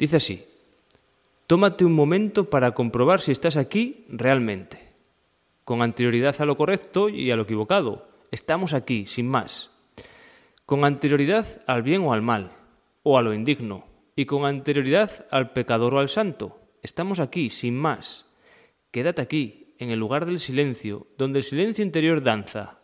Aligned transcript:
Dice 0.00 0.16
así, 0.16 0.46
tómate 1.46 1.84
un 1.84 1.92
momento 1.92 2.48
para 2.48 2.72
comprobar 2.72 3.20
si 3.20 3.32
estás 3.32 3.58
aquí 3.58 4.06
realmente, 4.08 4.88
con 5.62 5.82
anterioridad 5.82 6.34
a 6.40 6.46
lo 6.46 6.56
correcto 6.56 7.10
y 7.10 7.30
a 7.30 7.36
lo 7.36 7.42
equivocado. 7.42 8.08
Estamos 8.30 8.72
aquí, 8.72 9.04
sin 9.04 9.28
más. 9.28 9.70
Con 10.64 10.86
anterioridad 10.86 11.46
al 11.66 11.82
bien 11.82 12.00
o 12.00 12.14
al 12.14 12.22
mal, 12.22 12.50
o 13.02 13.18
a 13.18 13.22
lo 13.22 13.34
indigno, 13.34 13.84
y 14.16 14.24
con 14.24 14.46
anterioridad 14.46 15.26
al 15.30 15.52
pecador 15.52 15.92
o 15.92 15.98
al 15.98 16.08
santo. 16.08 16.58
Estamos 16.82 17.20
aquí, 17.20 17.50
sin 17.50 17.76
más. 17.76 18.24
Quédate 18.92 19.20
aquí, 19.20 19.74
en 19.78 19.90
el 19.90 19.98
lugar 19.98 20.24
del 20.24 20.40
silencio, 20.40 21.08
donde 21.18 21.40
el 21.40 21.44
silencio 21.44 21.84
interior 21.84 22.22
danza. 22.22 22.78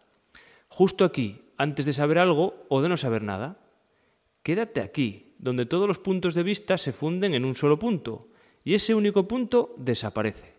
Justo 0.69 1.03
aquí, 1.03 1.41
antes 1.57 1.87
de 1.87 1.95
saber 1.95 2.19
algo 2.19 2.67
o 2.69 2.83
de 2.83 2.91
no 2.91 2.99
saber 2.99 3.25
nada. 3.25 3.57
Quédate 4.43 4.83
aquí, 4.83 5.26
donde 5.39 5.67
todos 5.67 5.89
los 5.89 5.99
puntos 5.99 6.35
de 6.35 6.43
vista 6.43 6.79
se 6.79 6.93
funden 6.93 7.35
en 7.35 7.45
un 7.45 7.55
solo 7.55 7.79
punto, 7.79 8.29
y 8.65 8.75
ese 8.75 8.95
único 8.95 9.29
punto 9.29 9.75
desaparece. 9.79 10.55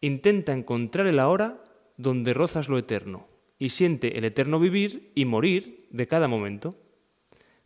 Intenta 0.00 0.52
encontrar 0.52 1.06
el 1.06 1.18
ahora 1.18 1.62
donde 1.96 2.34
rozas 2.34 2.68
lo 2.68 2.78
eterno, 2.78 3.28
y 3.58 3.68
siente 3.68 4.18
el 4.18 4.24
eterno 4.24 4.58
vivir 4.58 5.12
y 5.14 5.24
morir 5.24 5.86
de 5.90 6.06
cada 6.06 6.28
momento. 6.28 6.74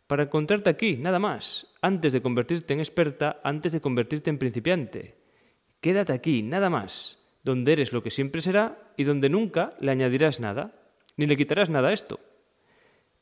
Para 0.07 0.23
encontrarte 0.23 0.69
aquí, 0.69 0.97
nada 0.97 1.19
más, 1.19 1.67
antes 1.81 2.13
de 2.13 2.21
convertirte 2.21 2.73
en 2.73 2.79
experta, 2.79 3.39
antes 3.43 3.71
de 3.71 3.81
convertirte 3.81 4.29
en 4.29 4.37
principiante. 4.37 5.15
Quédate 5.79 6.13
aquí, 6.13 6.43
nada 6.43 6.69
más, 6.69 7.19
donde 7.43 7.73
eres 7.73 7.93
lo 7.93 8.03
que 8.03 8.11
siempre 8.11 8.41
será 8.41 8.91
y 8.97 9.05
donde 9.05 9.29
nunca 9.29 9.73
le 9.79 9.91
añadirás 9.91 10.39
nada, 10.39 10.75
ni 11.17 11.25
le 11.25 11.37
quitarás 11.37 11.69
nada 11.69 11.89
a 11.89 11.93
esto. 11.93 12.19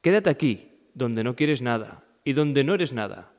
Quédate 0.02 0.30
aquí, 0.30 0.72
donde 0.94 1.24
no 1.24 1.36
quieres 1.36 1.62
nada 1.62 2.04
y 2.24 2.34
donde 2.34 2.64
no 2.64 2.74
eres 2.74 2.94
nada, 2.94 3.34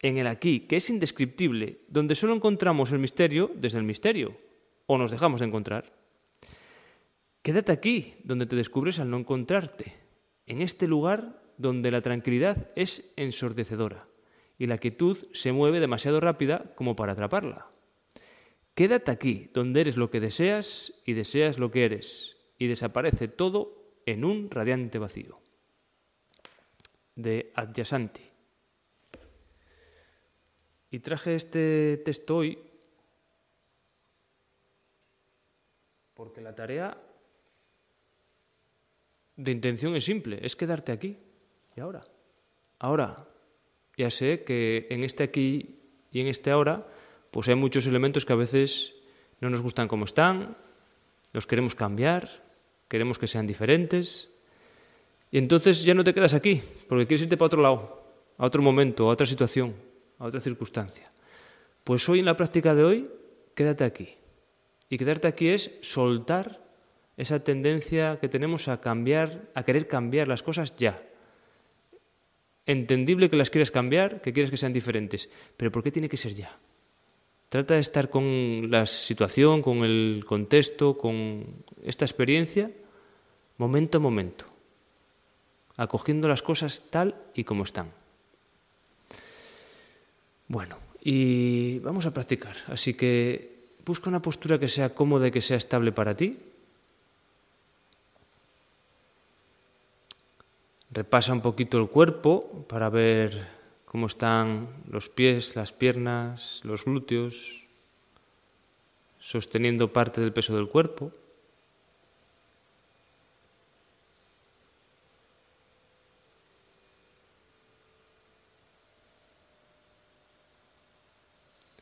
en 0.00 0.18
el 0.18 0.26
aquí, 0.26 0.60
que 0.60 0.76
es 0.76 0.88
indescriptible, 0.90 1.80
donde 1.88 2.14
solo 2.14 2.34
encontramos 2.34 2.92
el 2.92 2.98
misterio 2.98 3.50
desde 3.54 3.78
el 3.78 3.84
misterio, 3.84 4.36
o 4.86 4.96
nos 4.98 5.10
dejamos 5.10 5.40
de 5.40 5.46
encontrar. 5.46 5.92
Quédate 7.42 7.72
aquí, 7.72 8.14
donde 8.24 8.46
te 8.46 8.56
descubres 8.56 8.98
al 8.98 9.10
no 9.10 9.18
encontrarte, 9.18 9.94
en 10.46 10.62
este 10.62 10.86
lugar 10.86 11.42
donde 11.58 11.90
la 11.90 12.00
tranquilidad 12.00 12.70
es 12.76 13.12
ensordecedora 13.16 14.06
y 14.58 14.66
la 14.66 14.78
quietud 14.78 15.16
se 15.32 15.52
mueve 15.52 15.80
demasiado 15.80 16.20
rápida 16.20 16.74
como 16.74 16.96
para 16.96 17.12
atraparla. 17.12 17.66
Quédate 18.74 19.10
aquí, 19.10 19.50
donde 19.52 19.80
eres 19.80 19.96
lo 19.96 20.10
que 20.10 20.20
deseas 20.20 20.92
y 21.04 21.14
deseas 21.14 21.58
lo 21.58 21.70
que 21.70 21.84
eres, 21.84 22.36
y 22.58 22.66
desaparece 22.66 23.28
todo 23.28 24.00
en 24.06 24.24
un 24.24 24.50
radiante 24.50 24.98
vacío 24.98 25.40
de 27.16 27.52
Adjasanti. 27.54 28.29
Y 30.90 30.98
traje 30.98 31.34
este 31.34 31.98
texto 32.04 32.38
hoy 32.38 32.58
porque 36.14 36.40
la 36.40 36.54
tarea 36.54 37.00
de 39.36 39.52
intención 39.52 39.96
es 39.96 40.04
simple, 40.04 40.38
es 40.42 40.54
quedarte 40.54 40.92
aquí 40.92 41.16
y 41.74 41.80
ahora. 41.80 42.02
Ahora, 42.78 43.26
ya 43.96 44.10
sé 44.10 44.44
que 44.44 44.86
en 44.90 45.04
este 45.04 45.22
aquí 45.22 45.78
y 46.10 46.20
en 46.20 46.26
este 46.26 46.50
ahora, 46.50 46.86
pues 47.30 47.48
hay 47.48 47.54
muchos 47.54 47.86
elementos 47.86 48.26
que 48.26 48.32
a 48.32 48.36
veces 48.36 48.94
no 49.40 49.48
nos 49.48 49.62
gustan 49.62 49.88
como 49.88 50.04
están, 50.04 50.56
los 51.32 51.46
queremos 51.46 51.74
cambiar, 51.74 52.28
queremos 52.88 53.18
que 53.18 53.26
sean 53.26 53.46
diferentes, 53.46 54.30
y 55.30 55.38
entonces 55.38 55.84
ya 55.84 55.94
no 55.94 56.04
te 56.04 56.12
quedas 56.12 56.34
aquí, 56.34 56.60
porque 56.88 57.06
quieres 57.06 57.22
irte 57.22 57.36
para 57.36 57.46
otro 57.46 57.62
lado, 57.62 58.02
a 58.36 58.44
otro 58.44 58.60
momento, 58.62 59.08
a 59.08 59.12
otra 59.12 59.26
situación, 59.26 59.74
a 60.20 60.26
otra 60.26 60.38
circunstancia. 60.38 61.10
Pues 61.82 62.08
hoy 62.08 62.20
en 62.20 62.26
la 62.26 62.36
práctica 62.36 62.76
de 62.76 62.84
hoy, 62.84 63.10
quédate 63.56 63.82
aquí. 63.82 64.10
Y 64.88 64.98
quedarte 64.98 65.26
aquí 65.26 65.48
es 65.48 65.72
soltar 65.80 66.64
esa 67.16 67.42
tendencia 67.42 68.18
que 68.20 68.28
tenemos 68.28 68.68
a 68.68 68.80
cambiar, 68.80 69.50
a 69.56 69.64
querer 69.64 69.88
cambiar 69.88 70.28
las 70.28 70.44
cosas 70.44 70.76
ya. 70.76 71.02
Entendible 72.66 73.28
que 73.28 73.36
las 73.36 73.50
quieras 73.50 73.72
cambiar, 73.72 74.20
que 74.20 74.32
quieres 74.32 74.52
que 74.52 74.56
sean 74.56 74.72
diferentes, 74.72 75.28
pero 75.56 75.72
¿por 75.72 75.82
qué 75.82 75.90
tiene 75.90 76.08
que 76.08 76.16
ser 76.16 76.34
ya? 76.34 76.56
Trata 77.48 77.74
de 77.74 77.80
estar 77.80 78.10
con 78.10 78.70
la 78.70 78.86
situación, 78.86 79.60
con 79.60 79.78
el 79.78 80.22
contexto, 80.24 80.96
con 80.96 81.64
esta 81.82 82.04
experiencia, 82.04 82.70
momento 83.58 83.98
a 83.98 84.00
momento 84.00 84.46
acogiendo 85.80 86.28
las 86.28 86.42
cosas 86.42 86.82
tal 86.90 87.16
y 87.34 87.44
como 87.44 87.64
están. 87.64 87.90
Bueno, 90.50 90.78
y 91.00 91.78
vamos 91.78 92.06
a 92.06 92.10
practicar. 92.10 92.56
Así 92.66 92.94
que 92.94 93.78
busca 93.86 94.10
una 94.10 94.20
postura 94.20 94.58
que 94.58 94.66
sea 94.66 94.92
cómoda 94.92 95.28
y 95.28 95.30
que 95.30 95.40
sea 95.40 95.56
estable 95.56 95.92
para 95.92 96.16
ti. 96.16 96.36
Repasa 100.90 101.32
un 101.32 101.40
poquito 101.40 101.78
el 101.78 101.86
cuerpo 101.86 102.66
para 102.66 102.90
ver 102.90 103.46
cómo 103.84 104.08
están 104.08 104.66
los 104.90 105.08
pies, 105.08 105.54
las 105.54 105.70
piernas, 105.70 106.62
los 106.64 106.84
glúteos, 106.84 107.62
sosteniendo 109.20 109.92
parte 109.92 110.20
del 110.20 110.32
peso 110.32 110.56
del 110.56 110.66
cuerpo. 110.66 111.12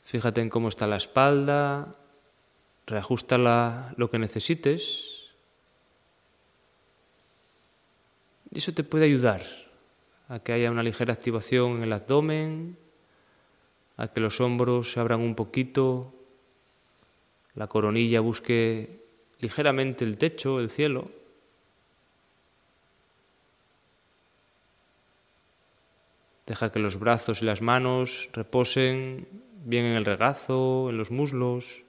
Fíjate 0.08 0.40
en 0.40 0.48
cómo 0.48 0.70
está 0.70 0.86
la 0.86 0.96
espalda, 0.96 1.94
reajusta 2.86 3.92
lo 3.98 4.10
que 4.10 4.18
necesites. 4.18 5.34
Y 8.50 8.56
eso 8.56 8.72
te 8.72 8.84
puede 8.84 9.04
ayudar 9.04 9.42
a 10.30 10.38
que 10.38 10.54
haya 10.54 10.70
una 10.70 10.82
ligera 10.82 11.12
activación 11.12 11.76
en 11.76 11.82
el 11.82 11.92
abdomen, 11.92 12.78
a 13.98 14.08
que 14.08 14.20
los 14.20 14.40
hombros 14.40 14.92
se 14.92 14.98
abran 14.98 15.20
un 15.20 15.34
poquito, 15.34 16.14
la 17.54 17.66
coronilla 17.66 18.20
busque 18.20 19.04
ligeramente 19.40 20.06
el 20.06 20.16
techo, 20.16 20.58
el 20.58 20.70
cielo. 20.70 21.04
Deja 26.46 26.72
que 26.72 26.78
los 26.78 26.98
brazos 26.98 27.42
y 27.42 27.44
las 27.44 27.60
manos 27.60 28.30
reposen 28.32 29.47
bien 29.64 29.84
en 29.84 29.96
el 29.96 30.04
regazo, 30.04 30.90
en 30.90 30.98
los 30.98 31.10
muslos, 31.10 31.82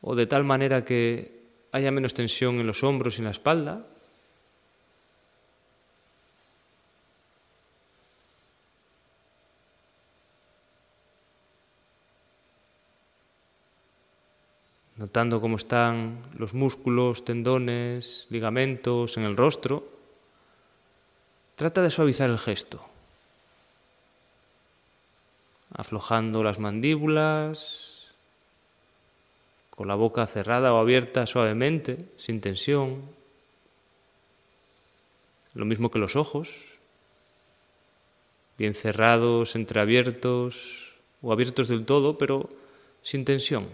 o 0.00 0.14
de 0.14 0.26
tal 0.26 0.44
manera 0.44 0.84
que 0.84 1.42
haya 1.72 1.90
menos 1.90 2.14
tensión 2.14 2.60
en 2.60 2.66
los 2.66 2.82
hombros 2.82 3.16
y 3.16 3.20
en 3.20 3.24
la 3.26 3.30
espalda. 3.30 3.86
Notando 14.96 15.40
cómo 15.40 15.56
están 15.56 16.22
los 16.38 16.54
músculos, 16.54 17.24
tendones, 17.24 18.28
ligamentos 18.30 19.16
en 19.16 19.24
el 19.24 19.36
rostro, 19.36 19.88
trata 21.56 21.82
de 21.82 21.90
suavizar 21.90 22.30
el 22.30 22.38
gesto 22.38 22.91
aflojando 25.74 26.42
las 26.42 26.58
mandíbulas, 26.58 28.12
con 29.70 29.88
la 29.88 29.94
boca 29.94 30.26
cerrada 30.26 30.72
o 30.74 30.78
abierta 30.78 31.26
suavemente, 31.26 31.98
sin 32.16 32.40
tensión. 32.40 33.02
Lo 35.54 35.64
mismo 35.64 35.90
que 35.90 35.98
los 35.98 36.16
ojos, 36.16 36.78
bien 38.58 38.74
cerrados, 38.74 39.56
entreabiertos 39.56 40.92
o 41.22 41.32
abiertos 41.32 41.68
del 41.68 41.84
todo, 41.84 42.18
pero 42.18 42.48
sin 43.02 43.24
tensión. 43.24 43.68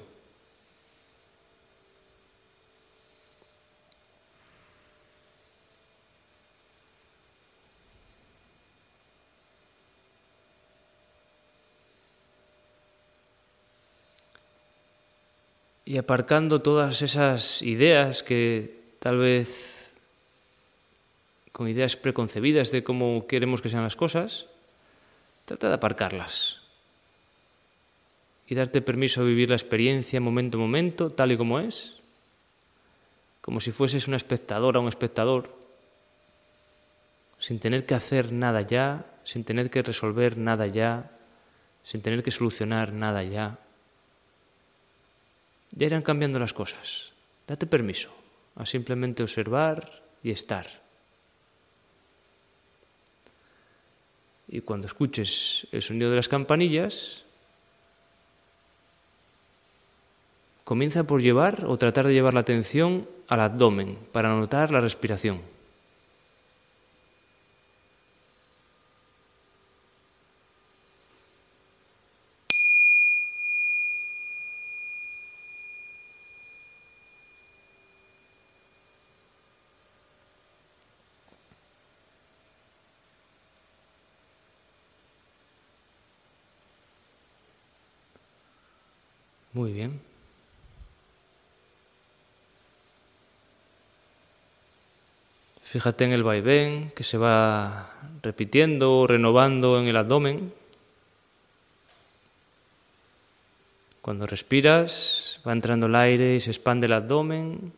Y 15.88 15.96
aparcando 15.96 16.60
todas 16.60 17.00
esas 17.00 17.62
ideas 17.62 18.22
que 18.22 18.76
tal 18.98 19.16
vez 19.16 19.94
con 21.50 21.66
ideas 21.66 21.96
preconcebidas 21.96 22.70
de 22.70 22.84
cómo 22.84 23.26
queremos 23.26 23.62
que 23.62 23.70
sean 23.70 23.84
las 23.84 23.96
cosas, 23.96 24.44
trata 25.46 25.68
de 25.68 25.74
aparcarlas 25.76 26.60
y 28.46 28.54
darte 28.54 28.82
permiso 28.82 29.22
a 29.22 29.24
vivir 29.24 29.48
la 29.48 29.56
experiencia 29.56 30.20
momento 30.20 30.58
a 30.58 30.60
momento, 30.60 31.08
tal 31.08 31.32
y 31.32 31.38
como 31.38 31.58
es, 31.58 31.96
como 33.40 33.58
si 33.58 33.72
fueses 33.72 34.08
una 34.08 34.18
espectadora 34.18 34.80
o 34.80 34.82
un 34.82 34.88
espectador, 34.88 35.56
sin 37.38 37.60
tener 37.60 37.86
que 37.86 37.94
hacer 37.94 38.30
nada 38.30 38.60
ya, 38.60 39.06
sin 39.24 39.42
tener 39.42 39.70
que 39.70 39.80
resolver 39.80 40.36
nada 40.36 40.66
ya, 40.66 41.12
sin 41.82 42.02
tener 42.02 42.22
que 42.22 42.30
solucionar 42.30 42.92
nada 42.92 43.24
ya. 43.24 43.58
Ya 45.72 45.86
irán 45.86 46.02
cambiando 46.02 46.38
las 46.38 46.52
cosas. 46.52 47.12
Date 47.46 47.66
permiso 47.66 48.10
a 48.56 48.66
simplemente 48.66 49.22
observar 49.22 50.02
y 50.22 50.30
estar. 50.30 50.66
Y 54.48 54.60
cuando 54.62 54.86
escuches 54.86 55.66
el 55.72 55.82
sonido 55.82 56.10
de 56.10 56.16
las 56.16 56.28
campanillas, 56.28 57.24
comienza 60.64 61.04
por 61.04 61.22
llevar 61.22 61.64
o 61.66 61.76
tratar 61.76 62.06
de 62.06 62.14
llevar 62.14 62.34
la 62.34 62.40
atención 62.40 63.08
al 63.28 63.40
abdomen 63.40 63.98
para 64.12 64.30
notar 64.30 64.70
la 64.70 64.80
respiración. 64.80 65.42
Muy 89.58 89.72
bien. 89.72 90.00
Fíjate 95.64 96.04
en 96.04 96.12
el 96.12 96.22
vaivén 96.22 96.92
que 96.92 97.02
se 97.02 97.18
va 97.18 97.90
repitiendo, 98.22 99.08
renovando 99.08 99.80
en 99.80 99.88
el 99.88 99.96
abdomen. 99.96 100.54
Cuando 104.00 104.26
respiras, 104.26 105.40
va 105.44 105.54
entrando 105.54 105.88
el 105.88 105.96
aire 105.96 106.36
y 106.36 106.40
se 106.40 106.52
expande 106.52 106.86
el 106.86 106.92
abdomen. 106.92 107.72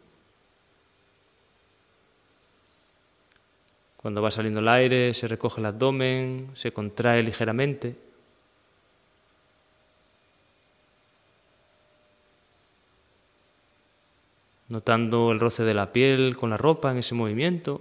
Cuando 3.96 4.20
va 4.20 4.30
saliendo 4.30 4.60
el 4.60 4.68
aire, 4.68 5.14
se 5.14 5.26
recoge 5.26 5.62
el 5.62 5.66
abdomen, 5.66 6.50
se 6.52 6.74
contrae 6.74 7.22
ligeramente. 7.22 8.09
Notando 14.70 15.32
el 15.32 15.40
roce 15.40 15.64
de 15.64 15.74
la 15.74 15.92
piel 15.92 16.36
con 16.36 16.50
la 16.50 16.56
ropa 16.56 16.90
en 16.90 16.98
ese 16.98 17.14
movimiento. 17.14 17.80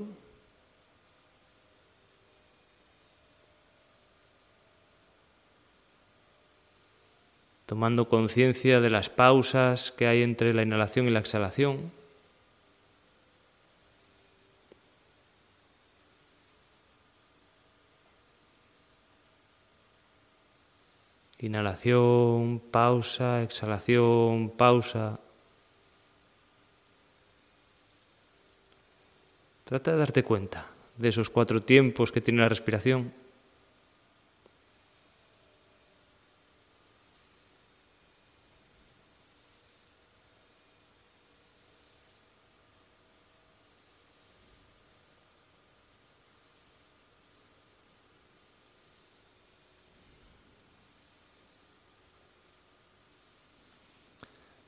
tomando 7.65 8.09
conciencia 8.09 8.81
de 8.81 8.89
las 8.89 9.11
pausas 9.11 9.91
que 9.91 10.07
hay 10.07 10.23
entre 10.23 10.55
la 10.55 10.63
inhalación 10.63 11.07
y 11.07 11.11
la 11.11 11.19
exhalación. 11.19 11.91
Inhalación, 21.37 22.59
pausa, 22.71 23.43
exhalación, 23.43 24.49
pausa. 24.49 25.19
Trata 29.69 29.91
de 29.91 29.99
darte 29.99 30.23
cuenta 30.23 30.67
de 30.97 31.09
esos 31.09 31.29
cuatro 31.29 31.61
tiempos 31.61 32.11
que 32.11 32.21
tiene 32.21 32.41
la 32.41 32.49
respiración. 32.49 33.13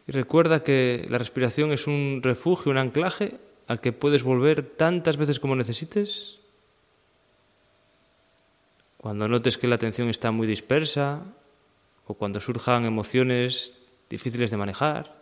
Y 0.06 0.12
recuerda 0.12 0.64
que 0.64 1.08
la 1.10 1.18
respiración 1.18 1.72
es 1.72 1.88
un 1.88 2.20
refugio, 2.22 2.72
un 2.72 2.78
anclaje 2.78 3.40
al 3.72 3.80
que 3.80 3.94
puedes 3.94 4.24
volver 4.24 4.64
tantas 4.76 5.16
veces 5.16 5.40
como 5.40 5.56
necesites? 5.56 6.40
Cuando 8.98 9.30
notes 9.30 9.58
que 9.58 9.68
la 9.68 9.76
atención 9.76 10.10
está 10.10 10.32
muy 10.32 10.46
dispersa 10.46 11.24
o 12.06 12.14
cuando 12.16 12.42
surjan 12.42 12.84
emociones 12.84 13.74
difíciles 14.10 14.52
de 14.52 14.58
manejar 14.58 15.16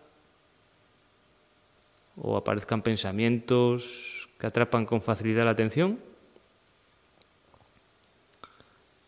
o 2.18 2.36
aparezcan 2.36 2.82
pensamientos 2.82 4.28
que 4.40 4.48
atrapan 4.48 4.88
con 4.88 5.04
facilidad 5.04 5.46
la 5.46 5.52
atención, 5.52 6.00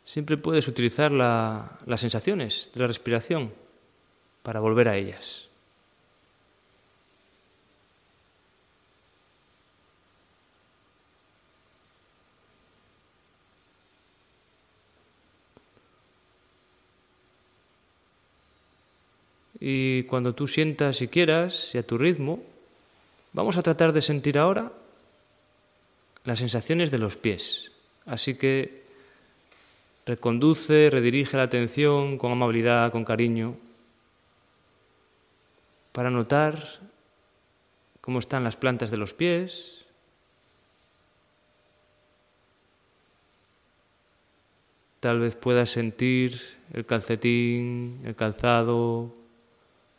siempre 0.06 0.38
puedes 0.38 0.68
utilizar 0.68 1.12
las 1.12 2.00
sensaciones 2.00 2.70
de 2.76 2.80
la 2.80 2.88
respiración 2.88 3.52
para 4.44 4.60
volver 4.60 4.88
a 4.88 4.98
ellas. 4.98 5.51
Y 19.64 20.04
cuando 20.04 20.34
tú 20.34 20.48
sientas 20.48 21.04
y 21.04 21.08
quieras 21.08 21.76
y 21.76 21.78
a 21.78 21.86
tu 21.86 21.96
ritmo, 21.96 22.42
vamos 23.32 23.58
a 23.58 23.62
tratar 23.62 23.94
de 23.94 24.02
sentir 24.02 24.40
ahora 24.40 24.72
las 26.24 26.40
sensaciones 26.40 26.90
de 26.90 26.98
los 26.98 27.16
pies. 27.16 27.72
Así 28.08 28.34
que 28.34 28.82
reconduce, 30.08 30.90
redirige 30.90 31.38
la 31.38 31.44
atención 31.44 32.18
con 32.18 32.32
amabilidad, 32.32 32.92
con 32.92 33.06
cariño, 33.06 33.56
para 35.92 36.10
notar 36.10 36.80
cómo 38.02 38.18
están 38.18 38.44
las 38.44 38.58
plantas 38.58 38.90
de 38.90 38.98
los 38.98 39.14
pies. 39.14 39.86
Tal 45.00 45.20
vez 45.20 45.36
puedas 45.36 45.70
sentir 45.70 46.40
el 46.74 46.88
calcetín, 46.88 48.02
el 48.06 48.16
calzado, 48.16 49.21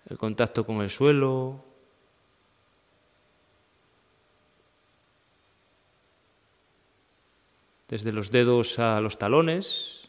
el 0.08 0.18
contacto 0.18 0.64
con 0.66 0.82
el 0.82 0.90
suelo. 0.90 1.64
Desde 7.88 8.12
los 8.12 8.30
dedos 8.30 8.78
a 8.78 9.00
los 9.00 9.18
talones, 9.18 10.08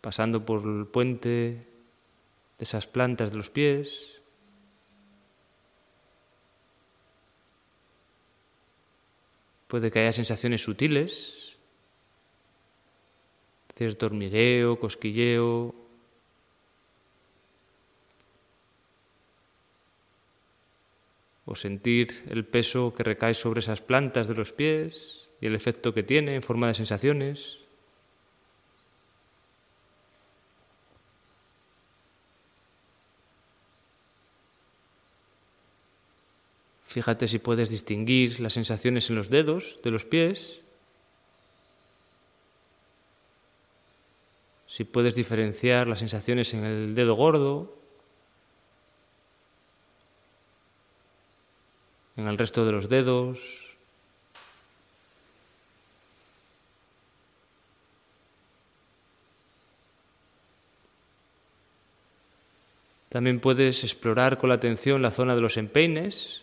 pasando 0.00 0.44
por 0.44 0.62
el 0.62 0.86
puente 0.86 1.28
de 2.58 2.64
esas 2.64 2.86
plantas 2.86 3.30
de 3.30 3.36
los 3.36 3.50
pies. 3.50 4.20
Puede 9.66 9.90
que 9.90 10.00
haya 10.00 10.12
sensaciones 10.12 10.62
sutiles, 10.62 11.58
cierto 13.76 14.06
hormigueo, 14.06 14.80
cosquilleo, 14.80 15.74
o 21.48 21.56
sentir 21.56 22.28
el 22.28 22.44
peso 22.44 22.92
que 22.92 23.02
recae 23.02 23.32
sobre 23.32 23.60
esas 23.60 23.80
plantas 23.80 24.28
de 24.28 24.34
los 24.34 24.52
pies 24.52 25.28
y 25.40 25.46
el 25.46 25.54
efecto 25.54 25.94
que 25.94 26.02
tiene 26.02 26.34
en 26.34 26.42
forma 26.42 26.68
de 26.68 26.74
sensaciones. 26.74 27.58
Fíjate 36.84 37.28
si 37.28 37.38
puedes 37.38 37.70
distinguir 37.70 38.40
las 38.40 38.52
sensaciones 38.52 39.08
en 39.08 39.16
los 39.16 39.30
dedos 39.30 39.80
de 39.82 39.90
los 39.90 40.04
pies, 40.04 40.60
si 44.66 44.84
puedes 44.84 45.14
diferenciar 45.14 45.86
las 45.86 46.00
sensaciones 46.00 46.52
en 46.52 46.64
el 46.64 46.94
dedo 46.94 47.14
gordo 47.14 47.77
en 52.18 52.26
el 52.26 52.36
resto 52.36 52.66
de 52.66 52.72
los 52.72 52.88
dedos. 52.88 53.76
También 63.08 63.40
puedes 63.40 63.84
explorar 63.84 64.36
con 64.36 64.48
la 64.48 64.56
atención 64.56 65.00
la 65.00 65.12
zona 65.12 65.36
de 65.36 65.40
los 65.40 65.56
empeines, 65.56 66.42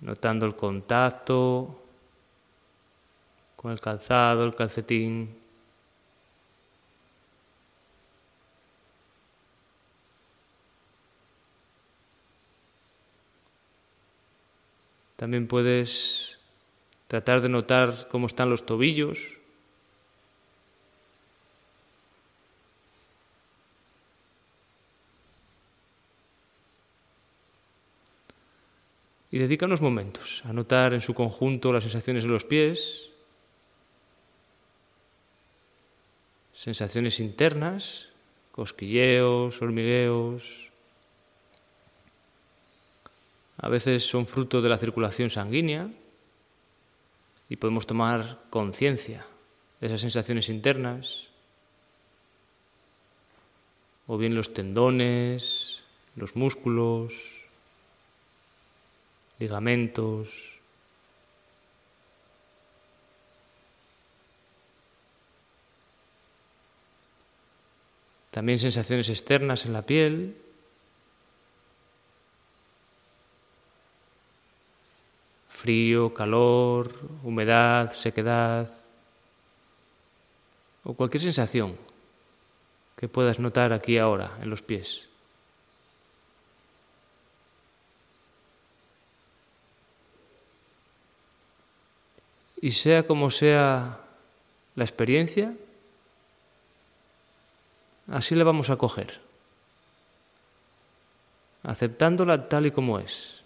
notando 0.00 0.44
el 0.44 0.56
contacto, 0.56 1.82
con 3.54 3.70
el 3.70 3.80
calzado, 3.80 4.44
el 4.44 4.56
calcetín. 4.56 5.37
También 15.18 15.48
puedes 15.48 16.38
tratar 17.08 17.40
de 17.40 17.48
notar 17.48 18.06
cómo 18.08 18.28
están 18.28 18.50
los 18.50 18.64
tobillos. 18.64 19.36
Y 29.32 29.38
dedica 29.40 29.66
unos 29.66 29.80
momentos 29.80 30.44
a 30.44 30.52
notar 30.52 30.94
en 30.94 31.00
su 31.00 31.14
conjunto 31.14 31.72
las 31.72 31.82
sensaciones 31.82 32.22
de 32.22 32.28
los 32.30 32.44
pies, 32.44 33.10
sensaciones 36.54 37.18
internas, 37.18 38.10
cosquilleos, 38.52 39.60
hormigueos. 39.60 40.67
A 43.58 43.68
veces 43.68 44.04
son 44.04 44.26
fruto 44.26 44.62
de 44.62 44.68
la 44.68 44.78
circulación 44.78 45.30
sanguínea 45.30 45.90
y 47.48 47.56
podemos 47.56 47.86
tomar 47.86 48.38
conciencia 48.50 49.26
de 49.80 49.86
esas 49.86 50.00
sensaciones 50.00 50.48
internas, 50.48 51.26
o 54.06 54.16
bien 54.16 54.34
los 54.34 54.54
tendones, 54.54 55.82
los 56.16 56.34
músculos, 56.34 57.38
ligamentos. 59.38 60.54
También 68.30 68.58
sensaciones 68.58 69.08
externas 69.08 69.66
en 69.66 69.72
la 69.72 69.82
piel. 69.82 70.36
Frío, 75.58 76.14
calor, 76.14 76.94
humedad, 77.24 77.90
sequedad. 77.90 78.70
O 80.84 80.94
cualquier 80.94 81.20
sensación 81.20 81.76
que 82.94 83.08
puedas 83.08 83.40
notar 83.40 83.72
aquí 83.72 83.98
ahora 83.98 84.38
en 84.40 84.50
los 84.50 84.62
pies. 84.62 85.08
Y 92.62 92.70
sea 92.70 93.02
como 93.04 93.28
sea 93.28 93.98
la 94.76 94.84
experiencia, 94.84 95.54
así 98.06 98.36
la 98.36 98.44
vamos 98.44 98.70
a 98.70 98.76
coger, 98.76 99.20
aceptándola 101.64 102.48
tal 102.48 102.66
y 102.66 102.70
como 102.70 103.00
es. 103.00 103.37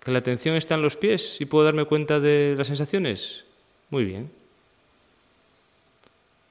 Que 0.00 0.10
la 0.10 0.18
atención 0.18 0.56
está 0.56 0.74
en 0.74 0.82
los 0.82 0.96
pies 0.96 1.40
y 1.40 1.44
puedo 1.44 1.64
darme 1.64 1.84
cuenta 1.84 2.20
de 2.20 2.54
las 2.56 2.68
sensaciones. 2.68 3.44
Muy 3.90 4.04
bien. 4.04 4.30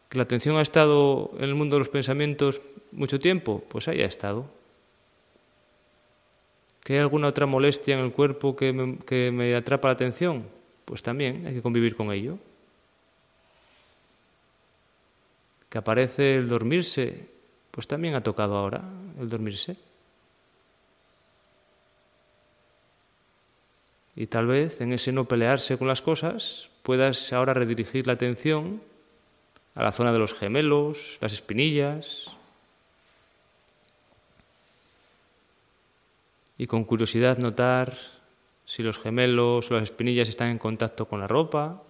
Que 0.09 0.17
la 0.17 0.23
atención 0.23 0.57
ha 0.57 0.61
estado 0.61 1.31
en 1.37 1.45
el 1.45 1.55
mundo 1.55 1.75
de 1.75 1.79
los 1.79 1.89
pensamientos 1.89 2.61
mucho 2.91 3.19
tiempo, 3.19 3.63
pues 3.67 3.87
ahí 3.87 4.01
ha 4.01 4.05
estado. 4.05 4.45
Que 6.83 6.93
hay 6.93 6.99
alguna 6.99 7.27
otra 7.27 7.45
molestia 7.45 7.95
en 7.95 8.05
el 8.05 8.11
cuerpo 8.11 8.55
que 8.55 8.73
me, 8.73 8.97
que 8.99 9.31
me 9.31 9.55
atrapa 9.55 9.87
la 9.87 9.93
atención, 9.93 10.45
pues 10.85 11.03
también 11.03 11.45
hay 11.45 11.53
que 11.55 11.61
convivir 11.61 11.95
con 11.95 12.11
ello. 12.11 12.37
Que 15.69 15.77
aparece 15.77 16.37
el 16.37 16.49
dormirse, 16.49 17.27
pues 17.71 17.87
también 17.87 18.15
ha 18.15 18.23
tocado 18.23 18.57
ahora 18.57 18.83
el 19.19 19.29
dormirse. 19.29 19.88
Y 24.19 24.27
tal 24.27 24.47
vez 24.47 24.81
en 24.81 24.91
ese 24.91 25.13
no 25.13 25.29
pelearse 25.29 25.77
con 25.77 25.87
las 25.87 26.01
cosas 26.01 26.67
puedas 26.83 27.31
ahora 27.31 27.53
redirigir 27.53 28.05
la 28.05 28.13
atención 28.13 28.81
a 29.75 29.81
la 29.81 29.93
zona 29.93 30.11
de 30.11 30.19
los 30.19 30.33
gemelos, 30.33 31.17
las 31.21 31.31
espinillas, 31.31 32.29
y 36.57 36.67
con 36.67 36.83
curiosidad 36.83 37.37
notar 37.37 37.97
si 38.65 38.83
los 38.83 38.97
gemelos 38.97 39.71
o 39.71 39.75
las 39.75 39.83
espinillas 39.83 40.27
están 40.27 40.49
en 40.49 40.57
contacto 40.57 41.07
con 41.07 41.21
la 41.21 41.27
ropa, 41.27 41.81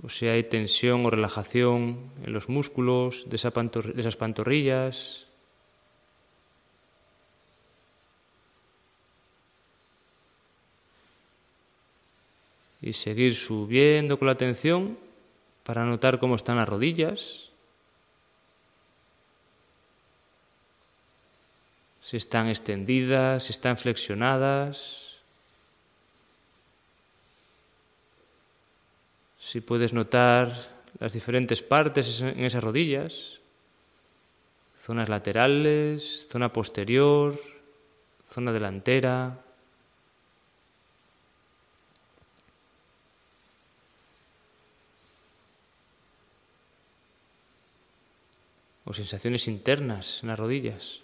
o 0.00 0.08
si 0.08 0.28
hay 0.28 0.44
tensión 0.44 1.04
o 1.04 1.10
relajación 1.10 2.12
en 2.22 2.32
los 2.32 2.48
músculos 2.48 3.28
de, 3.28 3.34
esas 3.34 4.16
pantorrillas. 4.16 5.26
Y 12.86 12.92
seguir 12.92 13.34
subiendo 13.34 14.16
con 14.16 14.26
la 14.26 14.32
atención 14.38 14.96
para 15.66 15.84
notar 15.84 16.20
cómo 16.20 16.36
están 16.36 16.56
las 16.56 16.68
rodillas. 16.68 17.50
si 22.06 22.16
están 22.16 22.46
extendidas, 22.46 23.42
si 23.42 23.50
están 23.50 23.76
flexionadas, 23.76 25.16
si 29.40 29.60
puedes 29.60 29.92
notar 29.92 30.52
las 31.00 31.14
diferentes 31.14 31.62
partes 31.62 32.20
en 32.20 32.44
esas 32.44 32.62
rodillas, 32.62 33.40
zonas 34.80 35.08
laterales, 35.08 36.28
zona 36.30 36.52
posterior, 36.52 37.40
zona 38.30 38.52
delantera. 38.52 39.42
O 48.86 48.94
sensaciones 48.94 49.48
internas 49.48 50.22
en 50.22 50.28
las 50.28 50.38
rodillas. 50.38 51.00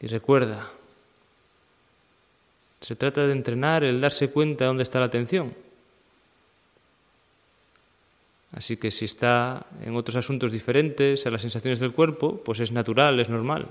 Y 0.00 0.08
recuerda, 0.08 0.68
se 2.80 2.96
trata 2.96 3.26
de 3.26 3.32
entrenar 3.32 3.82
el 3.82 4.00
darse 4.00 4.28
cuenta 4.30 4.64
de 4.64 4.68
dónde 4.68 4.82
está 4.82 5.00
la 5.00 5.06
atención. 5.06 5.54
Así 8.52 8.76
que 8.76 8.90
si 8.90 9.04
está 9.04 9.66
en 9.82 9.96
otros 9.96 10.16
asuntos 10.16 10.52
diferentes 10.52 11.26
a 11.26 11.30
las 11.30 11.42
sensaciones 11.42 11.80
del 11.80 11.92
cuerpo, 11.92 12.40
pues 12.44 12.60
es 12.60 12.72
natural, 12.72 13.18
es 13.20 13.28
normal. 13.28 13.66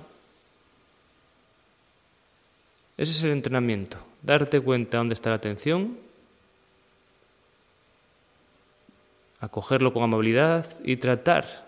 Ese 2.97 3.11
es 3.11 3.23
el 3.23 3.31
entrenamiento, 3.31 3.97
darte 4.21 4.61
cuenta 4.61 4.91
de 4.91 4.97
dónde 4.99 5.13
está 5.13 5.29
la 5.29 5.35
atención, 5.35 6.04
acogerlo 9.39 9.93
con 9.93 10.03
amabilidad 10.03 10.65
y 10.83 10.97
tratar 10.97 11.65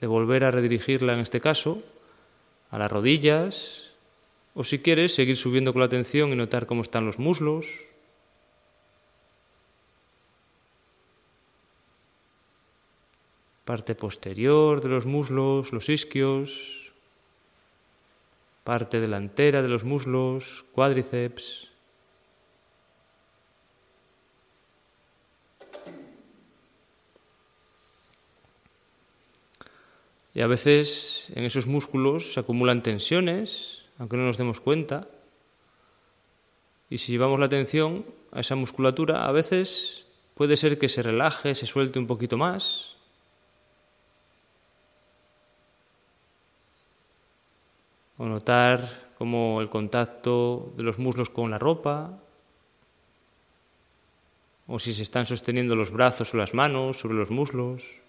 de 0.00 0.06
volver 0.06 0.44
a 0.44 0.50
redirigirla 0.50 1.14
en 1.14 1.20
este 1.20 1.40
caso 1.40 1.78
a 2.70 2.78
las 2.78 2.90
rodillas, 2.90 3.90
o 4.54 4.64
si 4.64 4.80
quieres 4.80 5.14
seguir 5.14 5.36
subiendo 5.36 5.72
con 5.72 5.80
la 5.80 5.86
atención 5.86 6.32
y 6.32 6.36
notar 6.36 6.66
cómo 6.66 6.82
están 6.82 7.06
los 7.06 7.18
muslos. 7.18 7.66
Parte 13.64 13.94
posterior 13.94 14.80
de 14.80 14.88
los 14.88 15.06
muslos, 15.06 15.72
los 15.72 15.88
isquios, 15.88 16.92
parte 18.64 19.00
delantera 19.00 19.62
de 19.62 19.68
los 19.68 19.84
muslos, 19.84 20.64
cuádriceps. 20.72 21.67
Y 30.38 30.40
a 30.40 30.46
veces 30.46 31.32
en 31.34 31.42
esos 31.42 31.66
músculos 31.66 32.34
se 32.34 32.38
acumulan 32.38 32.84
tensiones, 32.84 33.82
aunque 33.98 34.16
no 34.16 34.22
nos 34.22 34.38
demos 34.38 34.60
cuenta. 34.60 35.08
Y 36.88 36.98
si 36.98 37.10
llevamos 37.10 37.40
la 37.40 37.46
atención 37.46 38.06
a 38.30 38.38
esa 38.38 38.54
musculatura, 38.54 39.26
a 39.26 39.32
veces 39.32 40.06
puede 40.36 40.56
ser 40.56 40.78
que 40.78 40.88
se 40.88 41.02
relaje, 41.02 41.56
se 41.56 41.66
suelte 41.66 41.98
un 41.98 42.06
poquito 42.06 42.36
más. 42.36 42.98
O 48.16 48.26
notar 48.26 49.10
como 49.18 49.60
el 49.60 49.68
contacto 49.68 50.72
de 50.76 50.84
los 50.84 51.00
muslos 51.00 51.30
con 51.30 51.50
la 51.50 51.58
ropa. 51.58 52.16
O 54.68 54.78
si 54.78 54.94
se 54.94 55.02
están 55.02 55.26
sosteniendo 55.26 55.74
los 55.74 55.90
brazos 55.90 56.32
o 56.32 56.36
las 56.36 56.54
manos 56.54 56.98
sobre 57.00 57.16
los 57.16 57.32
muslos. 57.32 58.06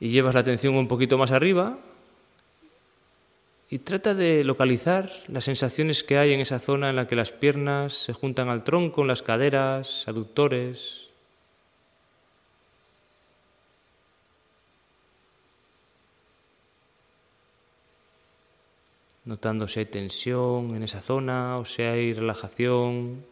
Y 0.00 0.08
llevas 0.08 0.34
la 0.34 0.40
atención 0.40 0.74
un 0.74 0.88
poquito 0.88 1.18
más 1.18 1.30
arriba 1.30 1.78
y 3.72 3.78
trata 3.78 4.14
de 4.14 4.42
localizar 4.42 5.12
las 5.28 5.44
sensaciones 5.44 6.02
que 6.02 6.18
hay 6.18 6.32
en 6.32 6.40
esa 6.40 6.58
zona 6.58 6.90
en 6.90 6.96
la 6.96 7.06
que 7.06 7.14
las 7.14 7.30
piernas 7.30 7.92
se 7.92 8.12
juntan 8.12 8.48
al 8.48 8.64
tronco, 8.64 9.02
en 9.02 9.06
las 9.06 9.22
caderas, 9.22 10.08
aductores. 10.08 11.06
Notando 19.24 19.68
si 19.68 19.78
hay 19.78 19.86
tensión 19.86 20.74
en 20.74 20.82
esa 20.82 21.00
zona 21.00 21.58
o 21.58 21.64
si 21.64 21.82
hay 21.82 22.12
relajación. 22.12 23.24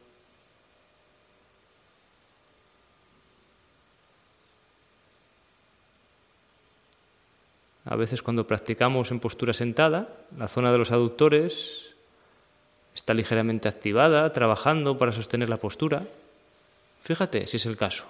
A 7.90 7.97
veces 7.97 8.23
cuando 8.23 8.47
practicamos 8.47 9.11
en 9.11 9.18
postura 9.18 9.54
sentada, 9.54 10.12
la 10.37 10.47
zona 10.47 10.71
de 10.71 10.76
los 10.76 10.92
aductores 10.92 11.95
está 12.95 13.14
ligeramente 13.14 13.66
activada, 13.66 14.30
trabajando 14.30 14.99
para 14.99 15.11
sostener 15.11 15.49
la 15.49 15.57
postura. 15.57 16.02
Fíjate 17.02 17.47
si 17.47 17.57
es 17.57 17.64
el 17.64 17.78
caso. 17.78 18.04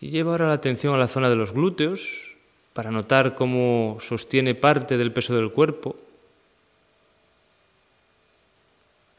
Y 0.00 0.10
lleva 0.10 0.32
ahora 0.32 0.48
la 0.48 0.54
atención 0.54 0.94
a 0.94 0.98
la 0.98 1.06
zona 1.06 1.30
de 1.30 1.36
los 1.36 1.52
glúteos 1.52 2.34
para 2.72 2.90
notar 2.90 3.36
cómo 3.36 3.98
sostiene 4.00 4.56
parte 4.56 4.96
del 4.96 5.12
peso 5.12 5.36
del 5.36 5.52
cuerpo 5.52 5.94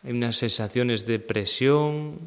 Hay 0.07 0.13
unas 0.13 0.37
sensaciones 0.37 1.05
de 1.05 1.19
presión 1.19 2.17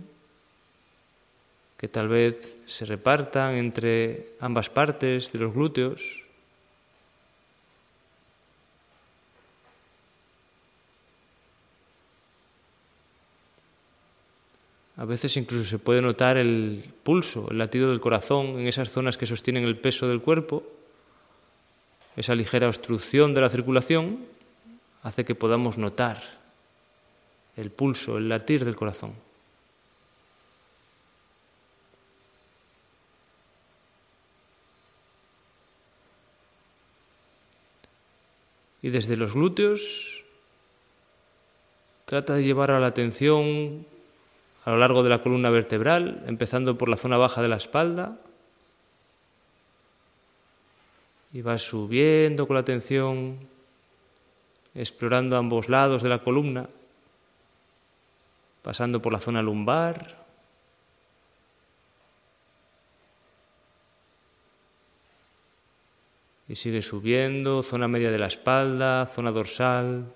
que 1.79 1.89
tal 1.89 2.09
vez 2.09 2.55
se 2.67 2.85
repartan 2.85 3.55
entre 3.55 4.35
ambas 4.39 4.69
partes 4.69 5.33
de 5.33 5.39
los 5.39 5.55
glúteos. 5.55 6.27
A 14.99 15.07
veces 15.07 15.39
incluso 15.39 15.65
se 15.65 15.79
puede 15.79 16.03
notar 16.03 16.37
el 16.37 16.85
pulso, 17.03 17.51
el 17.51 17.57
latido 17.57 17.89
del 17.89 18.01
corazón 18.01 18.59
en 18.59 18.69
esas 18.69 18.91
zonas 18.91 19.17
que 19.17 19.25
sostienen 19.25 19.65
el 19.65 19.79
peso 19.79 20.07
del 20.07 20.21
cuerpo. 20.21 20.65
Esa 22.15 22.35
ligera 22.35 22.69
obstrucción 22.69 23.33
de 23.33 23.41
la 23.41 23.49
circulación 23.49 24.19
hace 25.03 25.25
que 25.25 25.35
podamos 25.35 25.79
notar 25.79 26.40
el 27.57 27.71
pulso, 27.71 28.19
el 28.19 28.29
latir 28.29 28.65
del 28.65 28.77
corazón. 28.77 29.15
Y 38.83 38.91
desde 38.91 39.17
los 39.17 39.35
glúteos 39.35 40.25
trata 42.07 42.35
de 42.35 42.45
llevar 42.45 42.71
a 42.71 42.81
la 42.81 42.89
atención 42.89 43.87
a 44.65 44.71
lo 44.71 44.79
largo 44.79 45.03
de 45.03 45.11
la 45.11 45.23
columna 45.23 45.51
vertebral, 45.51 46.25
empezando 46.27 46.77
por 46.79 46.89
la 46.89 46.97
zona 46.97 47.19
baja 47.19 47.43
de 47.43 47.49
la 47.49 47.57
espalda. 47.57 48.19
Y 51.33 51.43
va 51.43 51.59
subiendo 51.59 52.47
con 52.47 52.55
la 52.55 52.61
atención, 52.61 53.39
explorando 54.75 55.37
ambos 55.37 55.69
lados 55.69 56.03
de 56.03 56.09
la 56.09 56.23
columna 56.23 56.69
pasando 58.63 59.01
por 59.01 59.13
la 59.13 59.19
zona 59.19 59.43
lumbar. 59.43 60.21
Y 66.49 66.57
sigue 66.57 66.83
subiendo, 66.83 67.63
zona 67.63 67.87
media 67.87 68.11
de 68.11 68.19
la 68.19 68.27
espalda, 68.27 69.07
zona 69.07 69.31
dorsal. 69.31 70.13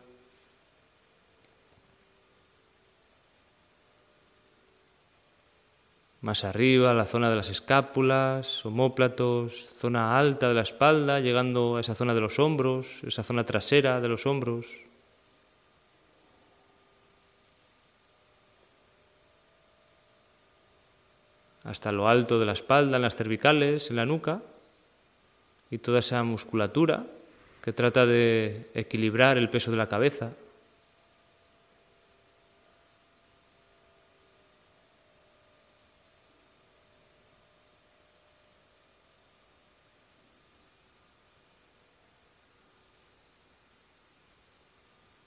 Más 6.20 6.42
arriba, 6.42 6.94
la 6.94 7.04
zona 7.06 7.30
de 7.30 7.36
las 7.36 7.50
escápulas, 7.50 8.64
homóplatos, 8.64 9.52
zona 9.52 10.18
alta 10.18 10.48
de 10.48 10.54
la 10.54 10.62
espalda, 10.62 11.20
llegando 11.20 11.76
a 11.76 11.80
esa 11.80 11.94
zona 11.94 12.14
de 12.14 12.22
los 12.22 12.38
hombros, 12.38 13.04
esa 13.04 13.22
zona 13.22 13.44
trasera 13.44 14.00
de 14.00 14.08
los 14.08 14.26
hombros. 14.26 14.80
Hasta 21.64 21.90
lo 21.90 22.08
alto 22.08 22.38
de 22.38 22.46
la 22.46 22.52
espalda, 22.52 22.96
en 22.96 23.02
las 23.02 23.16
cervicales, 23.16 23.90
en 23.90 23.96
la 23.96 24.06
nuca, 24.06 24.42
y 25.70 25.78
toda 25.78 26.00
esa 26.00 26.22
musculatura 26.22 27.06
que 27.62 27.72
trata 27.72 28.04
de 28.04 28.70
equilibrar 28.74 29.38
el 29.38 29.48
peso 29.48 29.70
de 29.70 29.78
la 29.78 29.88
cabeza. 29.88 30.30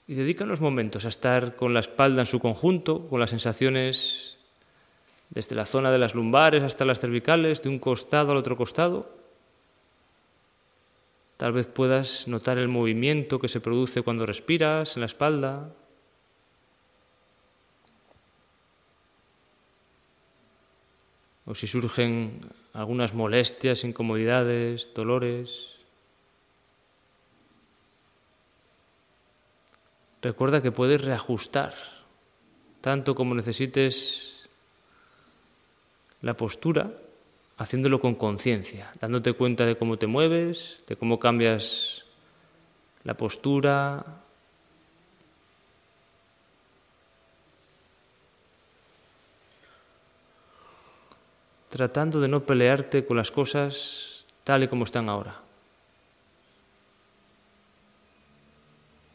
Y 0.06 0.14
dedica 0.14 0.44
unos 0.44 0.62
momentos 0.62 1.04
a 1.04 1.08
estar 1.08 1.56
con 1.56 1.74
la 1.74 1.80
espalda 1.80 2.22
en 2.22 2.26
su 2.26 2.38
conjunto, 2.38 3.08
con 3.08 3.20
las 3.20 3.28
sensaciones 3.28 4.37
desde 5.30 5.56
la 5.56 5.66
zona 5.66 5.90
de 5.90 5.98
las 5.98 6.14
lumbares 6.14 6.62
hasta 6.62 6.84
las 6.84 7.00
cervicales, 7.00 7.62
de 7.62 7.68
un 7.68 7.78
costado 7.78 8.32
al 8.32 8.38
otro 8.38 8.56
costado. 8.56 9.18
Tal 11.36 11.52
vez 11.52 11.66
puedas 11.66 12.26
notar 12.26 12.58
el 12.58 12.68
movimiento 12.68 13.38
que 13.38 13.48
se 13.48 13.60
produce 13.60 14.02
cuando 14.02 14.26
respiras 14.26 14.96
en 14.96 15.00
la 15.00 15.06
espalda. 15.06 15.72
O 21.46 21.54
si 21.54 21.66
surgen 21.66 22.40
algunas 22.72 23.14
molestias, 23.14 23.84
incomodidades, 23.84 24.92
dolores. 24.94 25.76
Recuerda 30.20 30.60
que 30.60 30.72
puedes 30.72 31.04
reajustar 31.04 31.74
tanto 32.80 33.14
como 33.14 33.34
necesites 33.34 34.27
la 36.22 36.34
postura 36.34 36.90
haciéndolo 37.58 38.00
con 38.00 38.14
conciencia, 38.14 38.90
dándote 39.00 39.32
cuenta 39.32 39.66
de 39.66 39.76
cómo 39.76 39.98
te 39.98 40.06
mueves, 40.06 40.84
de 40.86 40.96
cómo 40.96 41.18
cambias 41.18 42.04
la 43.04 43.14
postura. 43.14 44.04
Tratando 51.68 52.20
de 52.20 52.28
no 52.28 52.44
pelearte 52.44 53.04
con 53.04 53.16
las 53.16 53.30
cosas 53.30 54.24
tal 54.44 54.62
y 54.62 54.68
como 54.68 54.84
están 54.84 55.08
ahora. 55.08 55.40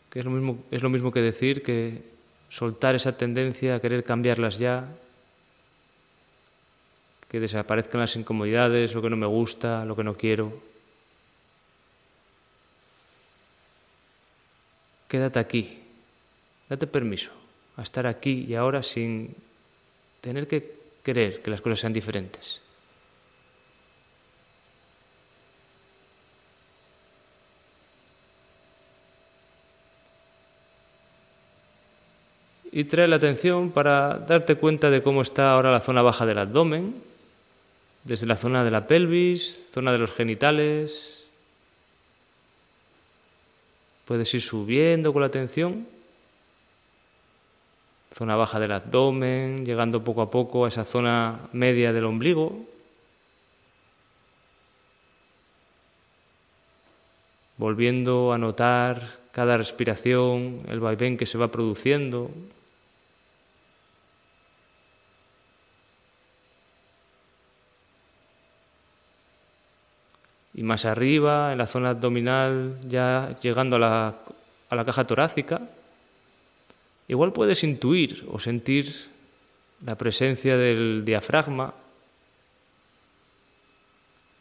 Que 0.09 0.19
es 0.19 0.25
lo 0.25 0.31
mismo, 0.31 0.63
es 0.69 0.83
lo 0.83 0.89
mismo 0.89 1.11
que 1.11 1.21
decir 1.21 1.63
que 1.63 2.03
soltar 2.49 2.93
esa 2.93 3.17
tendencia 3.17 3.75
a 3.75 3.79
querer 3.79 4.03
cambiarlas 4.03 4.59
ya 4.59 4.87
que 7.33 7.39
desaparezcan 7.39 7.99
las 7.99 8.15
incomodidades, 8.15 8.93
lo 8.93 9.01
que 9.01 9.09
no 9.09 9.17
me 9.17 9.25
gusta, 9.25 9.83
lo 9.85 9.95
que 9.95 10.03
no 10.03 10.15
quiero. 10.15 10.53
Quédate 15.07 15.39
aquí, 15.39 15.79
date 16.69 16.85
permiso 16.85 17.31
a 17.75 17.81
estar 17.81 18.05
aquí 18.05 18.45
y 18.47 18.53
ahora 18.53 18.83
sin 18.83 19.33
tener 20.21 20.47
que 20.47 20.77
querer 21.01 21.41
que 21.41 21.49
las 21.49 21.59
cosas 21.59 21.79
sean 21.79 21.91
diferentes. 21.91 22.61
Y 32.71 32.83
trae 32.83 33.07
la 33.07 33.15
atención 33.15 33.71
para 33.71 34.19
darte 34.19 34.53
cuenta 34.53 34.91
de 34.91 35.01
cómo 35.01 35.23
está 35.23 35.53
ahora 35.53 35.71
la 35.71 35.79
zona 35.79 36.03
baja 36.03 36.27
del 36.27 36.37
abdomen, 36.37 37.11
desde 38.03 38.25
la 38.25 38.35
zona 38.35 38.63
de 38.63 38.71
la 38.71 38.87
pelvis, 38.87 39.69
zona 39.71 39.91
de 39.91 39.97
los 39.97 40.11
genitales. 40.11 41.25
Puedes 44.05 44.33
ir 44.33 44.41
subiendo 44.41 45.13
con 45.13 45.21
la 45.21 45.27
atención, 45.27 45.87
zona 48.13 48.35
baja 48.35 48.59
del 48.59 48.73
abdomen, 48.73 49.65
llegando 49.65 50.03
poco 50.03 50.21
a 50.21 50.29
poco 50.29 50.65
a 50.65 50.67
esa 50.67 50.83
zona 50.83 51.39
media 51.53 51.93
del 51.93 52.05
ombligo. 52.05 52.53
Volviendo 57.57 58.33
a 58.33 58.37
notar 58.37 59.19
cada 59.31 59.57
respiración, 59.57 60.63
el 60.67 60.79
vaivén 60.79 61.17
que 61.17 61.25
se 61.25 61.37
va 61.37 61.49
produciendo. 61.49 62.29
Y 70.53 70.63
más 70.63 70.85
arriba, 70.85 71.51
en 71.51 71.57
la 71.57 71.67
zona 71.67 71.91
abdominal, 71.91 72.79
ya 72.87 73.35
llegando 73.41 73.77
a 73.77 73.79
la, 73.79 74.15
a 74.69 74.75
la 74.75 74.85
caja 74.85 75.05
torácica, 75.05 75.61
igual 77.07 77.33
puedes 77.33 77.63
intuir 77.63 78.27
o 78.31 78.39
sentir 78.39 78.93
la 79.85 79.97
presencia 79.97 80.57
del 80.57 81.03
diafragma, 81.05 81.73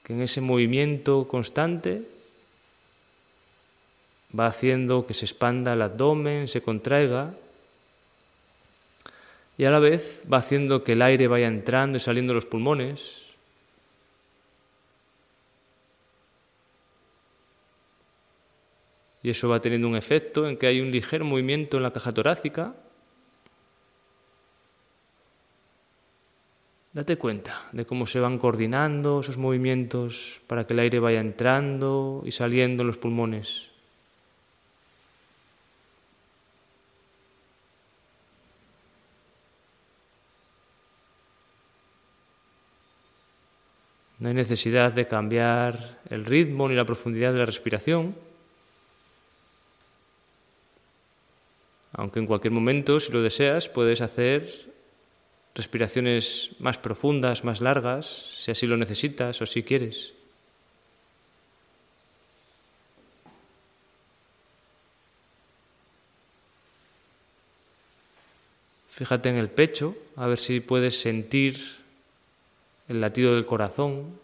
que 0.05 0.13
en 0.13 0.23
ese 0.23 0.41
movimiento 0.41 1.27
constante 1.29 2.03
va 4.39 4.47
haciendo 4.47 5.07
que 5.07 5.15
se 5.15 5.25
expanda 5.25 5.75
el 5.75 5.83
abdomen, 5.83 6.49
se 6.49 6.63
contraiga 6.63 7.35
y 9.59 9.65
a 9.65 9.71
la 9.71 9.79
vez 9.79 10.23
va 10.33 10.39
haciendo 10.39 10.83
que 10.83 10.93
el 10.93 11.03
aire 11.03 11.29
vaya 11.29 11.47
entrando 11.47 11.97
y 11.97 12.01
saliendo 12.01 12.33
de 12.33 12.37
los 12.37 12.47
pulmones. 12.47 13.22
Y 19.23 19.31
eso 19.31 19.49
va 19.49 19.61
teniendo 19.61 19.89
un 19.89 19.97
efecto 19.97 20.49
en 20.49 20.57
que 20.57 20.67
hay 20.67 20.81
un 20.81 20.91
ligero 20.91 21.25
movimiento 21.25 21.77
en 21.77 21.85
la 21.85 21.93
caja 21.93 22.13
torácica. 22.13 22.75
Date 26.93 27.17
cuenta 27.17 27.69
de 27.73 27.87
cómo 27.87 28.07
se 28.07 28.21
van 28.21 28.39
coordinando 28.39 29.21
esos 29.21 29.39
movimientos 29.39 30.43
para 30.47 30.67
que 30.67 30.75
el 30.75 30.81
aire 30.81 30.99
vaya 30.99 31.21
entrando 31.21 32.23
y 32.27 32.33
saliendo 32.33 32.83
en 32.83 32.89
los 32.89 32.99
pulmones. 32.99 33.71
No 44.19 44.29
hay 44.29 44.35
necesidad 44.35 44.93
de 44.93 45.09
cambiar 45.09 45.99
el 46.09 46.25
ritmo 46.25 46.69
ni 46.69 46.77
la 46.77 46.85
profundidad 46.85 47.33
de 47.33 47.41
la 47.41 47.47
respiración. 47.47 48.15
Aunque 51.93 52.21
en 52.21 52.27
cualquier 52.27 52.53
momento, 52.53 53.01
si 53.01 53.13
lo 53.13 53.23
deseas, 53.23 53.69
puedes 53.69 54.01
hacer 54.01 54.71
respiraciones 55.55 56.51
más 56.59 56.79
profundas, 56.79 57.45
más 57.45 57.61
largas, 57.61 58.07
si 58.07 58.51
así 58.51 58.67
lo 58.67 58.77
necesitas 58.77 59.43
o 59.43 59.47
si 59.47 59.63
quieres. 59.63 60.15
Fíjate 68.89 69.29
en 69.29 69.37
el 69.37 69.49
pecho, 69.49 69.97
a 70.17 70.27
ver 70.27 70.39
si 70.39 70.61
puedes 70.61 71.01
sentir 71.01 71.59
el 72.89 73.01
latido 73.01 73.35
del 73.35 73.47
corazón. 73.47 74.22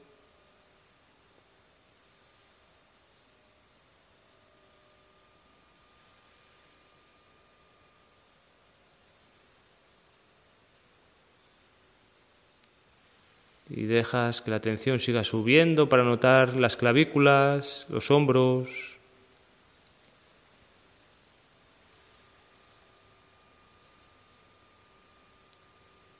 Y 13.71 13.85
dejas 13.85 14.41
que 14.41 14.51
la 14.51 14.57
atención 14.57 14.99
siga 14.99 15.25
subiendo 15.25 15.89
para 15.89 16.05
notar 16.05 16.57
las 16.57 16.77
clavículas, 16.77 17.87
los 17.91 18.11
hombros, 18.11 18.99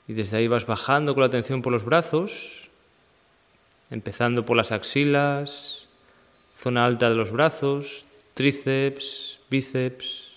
Y 0.09 0.13
desde 0.13 0.37
ahí 0.37 0.47
vas 0.47 0.65
bajando 0.65 1.13
con 1.13 1.21
la 1.21 1.27
atención 1.27 1.61
por 1.61 1.71
los 1.71 1.85
brazos, 1.85 2.67
empezando 3.91 4.43
por 4.43 4.57
las 4.57 4.71
axilas, 4.71 5.87
zona 6.57 6.83
alta 6.83 7.09
de 7.09 7.15
los 7.15 7.31
brazos, 7.31 8.05
tríceps, 8.33 9.39
bíceps. 9.51 10.28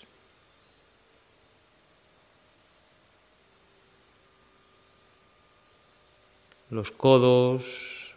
Los 6.73 6.89
codos, 6.89 8.15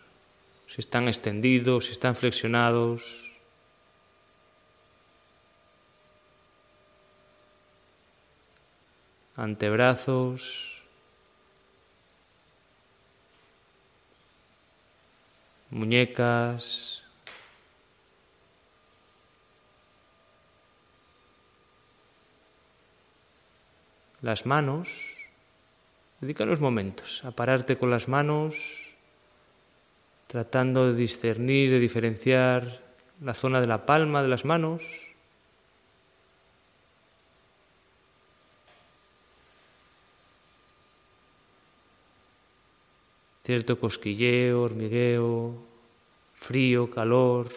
si 0.66 0.80
están 0.80 1.08
extendidos, 1.08 1.84
si 1.84 1.92
están 1.92 2.16
flexionados. 2.16 3.30
Antebrazos. 9.36 10.72
muñecas, 15.70 17.02
las 24.22 24.46
manos. 24.46 25.15
Dedica 26.20 26.44
unos 26.44 26.60
momentos 26.60 27.24
a 27.24 27.30
pararte 27.30 27.76
con 27.76 27.90
las 27.90 28.08
manos, 28.08 28.56
tratando 30.26 30.90
de 30.90 30.96
discernir, 30.96 31.70
de 31.70 31.78
diferenciar 31.78 32.80
la 33.20 33.34
zona 33.34 33.60
de 33.60 33.66
la 33.66 33.84
palma 33.84 34.22
de 34.22 34.28
las 34.28 34.44
manos. 34.44 34.82
cierto 43.46 43.78
cosquilleo, 43.78 44.62
hormigueo, 44.62 45.54
frío, 46.34 46.90
calor, 46.90 47.48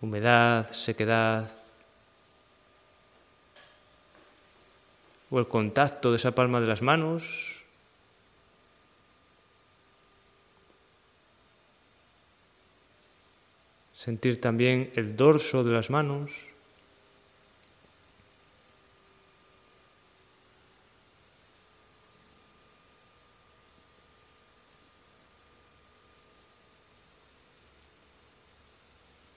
humedad, 0.00 0.70
sequedad, 0.72 1.50
o 5.30 5.38
el 5.38 5.48
contacto 5.48 6.10
de 6.10 6.16
esa 6.16 6.32
palma 6.32 6.60
de 6.60 6.66
las 6.66 6.82
manos. 6.82 7.56
Sentir 13.92 14.40
también 14.40 14.92
el 14.94 15.16
dorso 15.16 15.64
de 15.64 15.72
las 15.72 15.90
manos. 15.90 16.30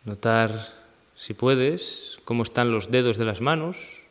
Notar, 0.06 0.74
si 1.16 1.34
puedes, 1.34 2.20
cómo 2.26 2.44
están 2.44 2.72
los 2.72 2.90
dedos 2.90 3.18
de 3.18 3.26
las 3.26 3.42
manos. 3.42 4.09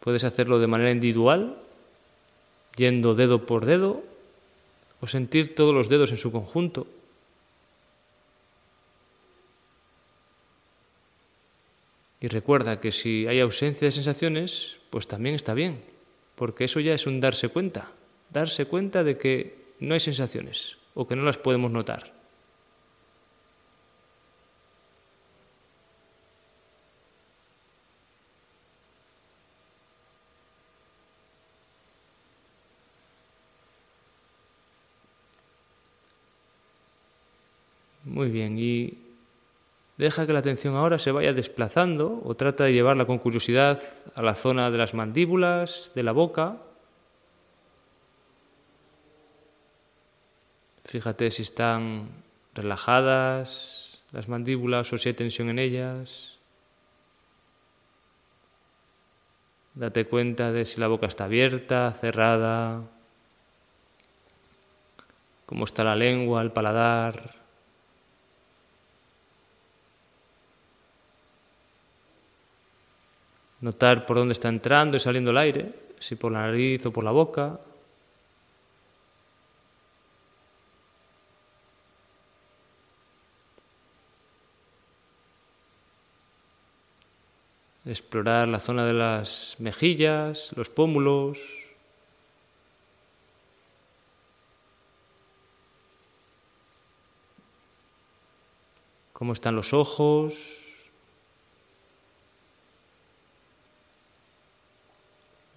Puedes 0.00 0.24
hacerlo 0.24 0.58
de 0.58 0.66
manera 0.66 0.90
individual, 0.90 1.56
yendo 2.76 3.14
dedo 3.14 3.46
por 3.46 3.66
dedo, 3.66 4.02
o 5.00 5.06
sentir 5.06 5.54
todos 5.54 5.74
los 5.74 5.88
dedos 5.88 6.10
en 6.10 6.16
su 6.16 6.32
conjunto. 6.32 6.86
Y 12.20 12.28
recuerda 12.28 12.80
que 12.80 12.92
si 12.92 13.26
hay 13.26 13.40
ausencia 13.40 13.86
de 13.86 13.92
sensaciones, 13.92 14.76
pues 14.90 15.06
también 15.06 15.34
está 15.34 15.54
bien, 15.54 15.82
porque 16.34 16.64
eso 16.64 16.80
ya 16.80 16.92
es 16.92 17.06
un 17.06 17.20
darse 17.20 17.48
cuenta, 17.48 17.92
darse 18.28 18.66
cuenta 18.66 19.04
de 19.04 19.16
que 19.16 19.60
no 19.80 19.94
hay 19.94 20.00
sensaciones 20.00 20.76
o 20.94 21.08
que 21.08 21.16
no 21.16 21.22
las 21.24 21.38
podemos 21.38 21.70
notar. 21.70 22.19
Muy 38.20 38.28
bien, 38.28 38.58
y 38.58 38.98
deja 39.96 40.26
que 40.26 40.34
la 40.34 40.40
atención 40.40 40.76
ahora 40.76 40.98
se 40.98 41.10
vaya 41.10 41.32
desplazando 41.32 42.20
o 42.22 42.34
trata 42.34 42.64
de 42.64 42.74
llevarla 42.74 43.06
con 43.06 43.16
curiosidad 43.16 43.80
a 44.14 44.20
la 44.20 44.34
zona 44.34 44.70
de 44.70 44.76
las 44.76 44.92
mandíbulas, 44.92 45.92
de 45.94 46.02
la 46.02 46.12
boca. 46.12 46.58
Fíjate 50.84 51.30
si 51.30 51.44
están 51.44 52.10
relajadas 52.52 54.02
las 54.12 54.28
mandíbulas 54.28 54.92
o 54.92 54.98
si 54.98 55.08
hay 55.08 55.14
tensión 55.14 55.48
en 55.48 55.58
ellas. 55.58 56.36
Date 59.72 60.04
cuenta 60.04 60.52
de 60.52 60.66
si 60.66 60.78
la 60.78 60.88
boca 60.88 61.06
está 61.06 61.24
abierta, 61.24 61.96
cerrada, 61.98 62.82
cómo 65.46 65.64
está 65.64 65.84
la 65.84 65.96
lengua, 65.96 66.42
el 66.42 66.52
paladar. 66.52 67.39
Notar 73.60 74.06
por 74.06 74.16
dónde 74.16 74.32
está 74.32 74.48
entrando 74.48 74.96
y 74.96 75.00
saliendo 75.00 75.30
el 75.30 75.38
aire, 75.38 75.74
si 75.98 76.16
por 76.16 76.32
la 76.32 76.40
nariz 76.40 76.84
o 76.86 76.92
por 76.92 77.04
la 77.04 77.10
boca. 77.10 77.60
Explorar 87.84 88.48
la 88.48 88.60
zona 88.60 88.86
de 88.86 88.92
las 88.94 89.56
mejillas, 89.58 90.52
los 90.56 90.70
pómulos, 90.70 91.40
cómo 99.12 99.34
están 99.34 99.54
los 99.54 99.74
ojos, 99.74 100.59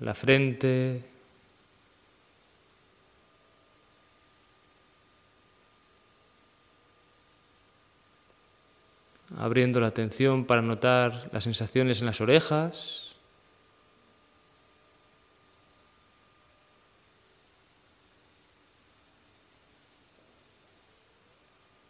la 0.04 0.14
frente, 0.14 1.02
abriendo 9.38 9.80
la 9.80 9.88
atención 9.88 10.44
para 10.44 10.62
notar 10.62 11.30
las 11.32 11.46
sensaciones 11.46 12.02
en 12.02 12.08
las 12.08 12.20
orejas. 12.20 13.16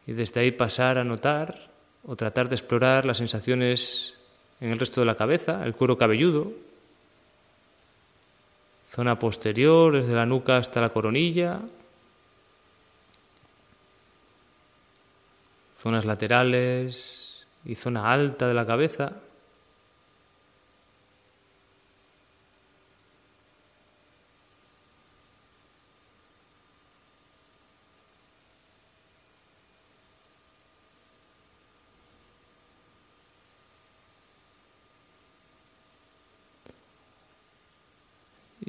Y 0.06 0.13
desde 0.13 0.41
ahí 0.41 0.52
pasar 0.52 0.99
a 0.99 1.04
notar 1.04 1.71
o 2.06 2.15
tratar 2.15 2.47
de 2.47 2.56
explorar 2.56 3.06
las 3.06 3.17
sensaciones 3.17 4.19
en 4.60 4.69
el 4.69 4.78
resto 4.78 5.02
de 5.02 5.08
la 5.08 5.15
cabeza, 5.15 5.65
el 5.65 5.73
cuero 5.73 5.97
cabelludo, 5.97 6.72
zona 8.93 9.17
posterior, 9.17 9.95
desde 9.95 10.13
la 10.13 10.25
nuca 10.25 10.58
hasta 10.58 10.79
la 10.79 10.89
coronilla, 10.89 11.60
zonas 15.79 16.06
laterales 16.06 17.47
y 17.65 17.73
zona 17.75 18.12
alta 18.12 18.47
de 18.47 18.53
la 18.53 18.65
cabeza. 18.65 19.13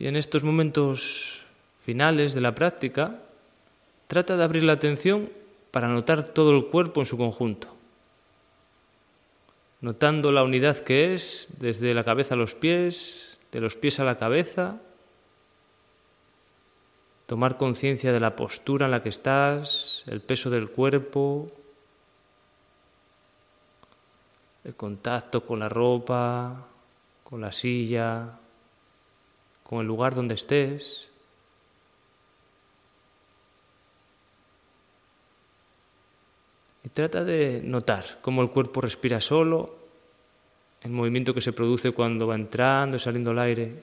Y 0.04 0.08
en 0.08 0.16
estos 0.16 0.44
momentos 0.44 1.46
finales 1.80 2.34
de 2.34 2.42
la 2.42 2.54
práctica, 2.54 3.22
trata 4.06 4.36
de 4.36 4.44
abrir 4.44 4.62
la 4.62 4.74
atención 4.74 5.30
para 5.70 5.88
notar 5.88 6.24
todo 6.24 6.54
el 6.54 6.66
cuerpo 6.66 7.00
en 7.00 7.06
su 7.06 7.16
conjunto, 7.16 7.68
notando 9.80 10.30
la 10.30 10.42
unidad 10.42 10.76
que 10.80 11.14
es 11.14 11.48
desde 11.58 11.94
la 11.94 12.04
cabeza 12.04 12.34
a 12.34 12.36
los 12.36 12.54
pies, 12.54 13.38
de 13.50 13.60
los 13.62 13.76
pies 13.76 13.98
a 13.98 14.04
la 14.04 14.18
cabeza, 14.18 14.76
tomar 17.24 17.56
conciencia 17.56 18.12
de 18.12 18.20
la 18.20 18.36
postura 18.36 18.84
en 18.84 18.90
la 18.90 19.02
que 19.02 19.08
estás, 19.08 20.04
el 20.06 20.20
peso 20.20 20.50
del 20.50 20.68
cuerpo, 20.68 21.46
el 24.64 24.74
contacto 24.74 25.46
con 25.46 25.60
la 25.60 25.70
ropa, 25.70 26.66
con 27.24 27.40
la 27.40 27.52
silla, 27.52 28.40
con 29.64 29.80
el 29.80 29.86
lugar 29.86 30.14
donde 30.14 30.34
estés. 30.34 31.08
Y 36.84 36.88
trata 36.90 37.24
de 37.24 37.62
notar 37.64 38.18
cómo 38.20 38.42
el 38.42 38.50
cuerpo 38.50 38.80
respira 38.82 39.20
solo, 39.20 39.74
el 40.82 40.90
movimiento 40.90 41.32
que 41.32 41.40
se 41.40 41.54
produce 41.54 41.92
cuando 41.92 42.26
va 42.26 42.34
entrando 42.34 42.96
y 42.96 43.00
saliendo 43.00 43.30
el 43.30 43.38
aire. 43.38 43.82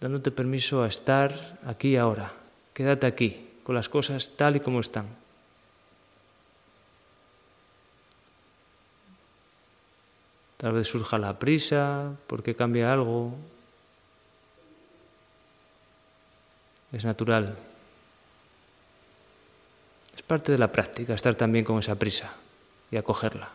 Dándote 0.00 0.30
permiso 0.30 0.84
a 0.84 0.88
estar 0.88 1.58
aquí 1.66 1.96
ahora. 1.96 2.32
Quédate 2.72 3.08
aquí, 3.08 3.48
con 3.64 3.74
las 3.74 3.88
cosas 3.88 4.30
tal 4.36 4.54
y 4.54 4.60
como 4.60 4.78
están. 4.78 5.27
Tal 10.58 10.72
vez 10.72 10.88
surja 10.88 11.18
la 11.18 11.38
prisa 11.38 12.12
porque 12.26 12.56
cambia 12.56 12.92
algo. 12.92 13.32
Es 16.92 17.04
natural. 17.04 17.56
Es 20.16 20.22
parte 20.22 20.50
de 20.50 20.58
la 20.58 20.72
práctica 20.72 21.14
estar 21.14 21.36
también 21.36 21.64
con 21.64 21.78
esa 21.78 21.94
prisa 21.94 22.34
y 22.90 22.96
acogerla. 22.96 23.50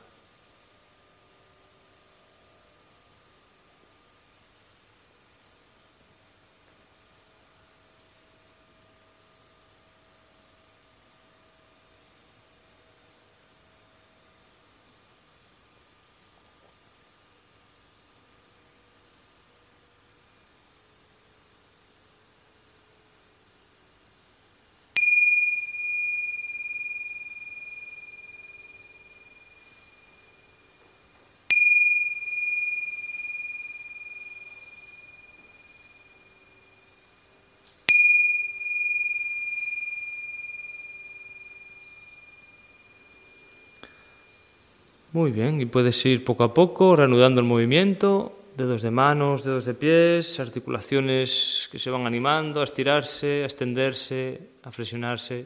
Muy 45.14 45.30
bien, 45.30 45.62
y 45.62 45.68
puedes 45.68 46.04
ir 46.08 46.26
poco 46.26 46.44
a 46.44 46.56
poco 46.56 46.96
reanudando 46.96 47.40
el 47.40 47.46
movimiento, 47.46 48.36
dedos 48.58 48.82
de 48.82 48.90
manos, 48.90 49.44
dedos 49.44 49.64
de 49.64 49.76
pies, 49.76 50.40
articulaciones 50.40 51.70
que 51.72 51.78
se 51.78 51.92
van 51.92 52.08
animando 52.08 52.62
a 52.62 52.64
estirarse, 52.64 53.44
a 53.44 53.46
extenderse, 53.46 54.42
a 54.64 54.72
flexionarse, 54.72 55.46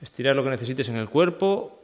estirar 0.00 0.36
lo 0.36 0.44
que 0.44 0.50
necesites 0.50 0.88
en 0.88 0.98
el 0.98 1.08
cuerpo, 1.08 1.82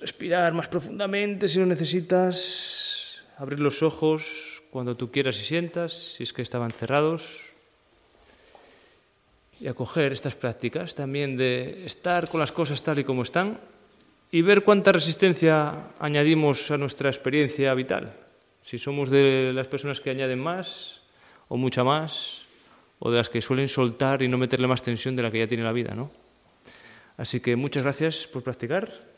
respirar 0.00 0.54
más 0.54 0.68
profundamente 0.68 1.46
si 1.46 1.58
lo 1.58 1.66
necesitas, 1.66 3.20
abrir 3.36 3.60
los 3.60 3.82
ojos 3.82 4.62
cuando 4.70 4.96
tú 4.96 5.10
quieras 5.10 5.36
y 5.36 5.44
sientas, 5.44 5.92
si 5.92 6.22
es 6.22 6.32
que 6.32 6.40
estaban 6.40 6.70
cerrados, 6.70 7.52
y 9.60 9.68
acoger 9.68 10.14
estas 10.14 10.36
prácticas 10.36 10.94
también 10.94 11.36
de 11.36 11.84
estar 11.84 12.30
con 12.30 12.40
las 12.40 12.52
cosas 12.52 12.82
tal 12.82 12.98
y 12.98 13.04
como 13.04 13.24
están 13.24 13.75
y 14.30 14.42
ver 14.42 14.64
cuánta 14.64 14.92
resistencia 14.92 15.90
añadimos 15.98 16.70
a 16.70 16.78
nuestra 16.78 17.08
experiencia 17.08 17.72
vital. 17.74 18.12
Si 18.62 18.78
somos 18.78 19.10
de 19.10 19.52
las 19.54 19.68
personas 19.68 20.00
que 20.00 20.10
añaden 20.10 20.40
más 20.40 21.00
o 21.48 21.56
mucha 21.56 21.84
más, 21.84 22.46
o 22.98 23.10
de 23.10 23.18
las 23.18 23.28
que 23.28 23.42
suelen 23.42 23.68
soltar 23.68 24.22
y 24.22 24.28
no 24.28 24.38
meterle 24.38 24.66
más 24.66 24.82
tensión 24.82 25.16
de 25.16 25.22
la 25.22 25.30
que 25.30 25.38
ya 25.38 25.46
tiene 25.46 25.64
la 25.64 25.72
vida, 25.72 25.94
¿no? 25.94 26.10
Así 27.16 27.40
que 27.40 27.56
muchas 27.56 27.82
gracias 27.82 28.26
por 28.26 28.42
practicar. 28.42 29.15